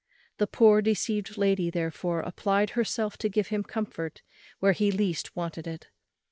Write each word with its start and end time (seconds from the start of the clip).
The 0.39 0.47
poor 0.47 0.81
deceived 0.81 1.37
lady, 1.37 1.69
therefore, 1.69 2.21
applied 2.21 2.71
herself 2.71 3.19
to 3.19 3.29
give 3.29 3.49
him 3.49 3.63
comfort 3.63 4.23
where 4.57 4.71
he 4.73 4.89
least 4.91 5.35
wanted 5.35 5.67
it. 5.67 5.89